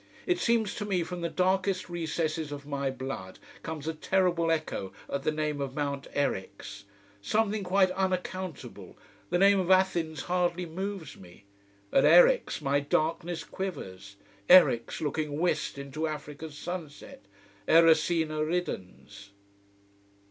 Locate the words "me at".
11.17-12.03